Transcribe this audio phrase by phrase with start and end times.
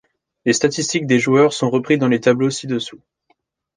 [0.45, 3.01] Les statistiques des joueurs sont repris dans les tableaux ci-dessous.